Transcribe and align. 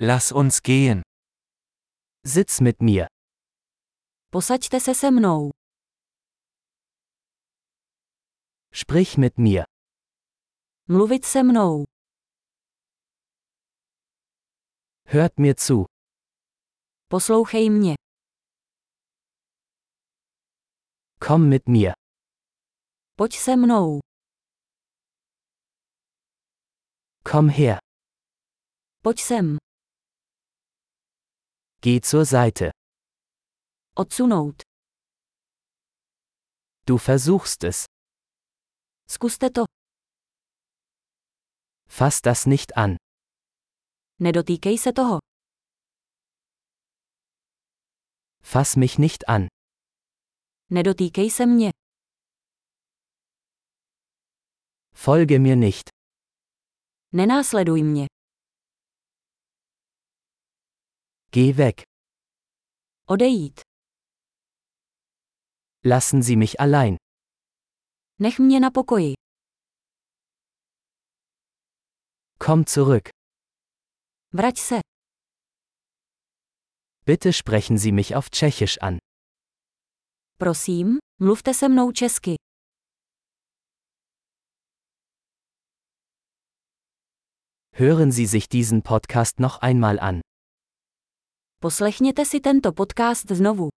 Lass 0.00 0.30
uns 0.30 0.62
gehen. 0.62 1.02
Sitz 2.24 2.60
mit 2.60 2.80
mir. 2.80 3.06
Posaďte 4.30 4.80
se 4.80 4.94
se 4.94 5.10
mnou. 5.10 5.50
Sprich 8.72 9.18
mit 9.18 9.38
mir. 9.38 9.64
Mluvit 10.88 11.24
se 11.24 11.42
mnou. 11.42 11.84
Hört 15.04 15.38
mir 15.38 15.54
zu. 15.56 15.84
Poslouchej 17.08 17.70
mě. 17.70 17.94
Komm 21.20 21.48
mit 21.48 21.68
mir. 21.68 21.92
Pojď 23.16 23.32
se 23.36 23.56
mnou. 23.56 24.00
Komm 27.24 27.48
her. 27.48 27.78
Pojď 29.02 29.20
sem. 29.20 29.67
Geh 31.80 32.00
zur 32.00 32.24
Seite. 32.24 32.72
Odsunout. 33.94 34.62
Du 36.86 36.98
versuchst 36.98 37.62
es. 37.64 37.86
Zkuste 39.06 39.52
to. 39.52 39.64
Fass 41.88 42.20
das 42.20 42.46
nicht 42.46 42.76
an. 42.76 42.96
Nedotýkej 44.20 44.78
se 44.78 44.92
toho. 44.92 45.18
Fass 48.42 48.76
mich 48.76 48.98
nicht 48.98 49.28
an. 49.28 49.46
Nedotýkej 50.70 51.30
se 51.30 51.46
mě. 51.46 51.70
Folge 54.94 55.38
mir 55.38 55.56
nicht. 55.56 55.88
Nenásleduj 57.12 57.82
mě. 57.82 58.06
Geh 61.30 61.56
weg. 61.56 61.82
Odejít. 63.06 63.60
Lassen 65.84 66.22
Sie 66.22 66.36
mich 66.36 66.60
allein. 66.60 66.96
Nech 68.18 68.38
mě 68.38 68.60
na 68.60 68.70
pokoji. 68.70 69.12
Komm 72.38 72.64
zurück. 72.66 73.08
Vrať 74.32 74.58
se. 74.58 74.74
Bitte 77.06 77.32
sprechen 77.32 77.78
Sie 77.78 77.92
mich 77.92 78.14
auf 78.16 78.30
Tschechisch 78.30 78.78
an. 78.82 78.98
Prosím, 80.38 80.98
mluvte 81.20 81.54
se 81.54 81.68
mnou 81.68 81.92
česky. 81.92 82.34
Hören 87.72 88.12
Sie 88.12 88.26
sich 88.26 88.48
diesen 88.48 88.82
Podcast 88.82 89.38
noch 89.40 89.62
einmal 89.62 89.98
an. 90.00 90.20
Poslechněte 91.60 92.24
si 92.24 92.40
tento 92.40 92.72
podcast 92.72 93.30
znovu. 93.30 93.68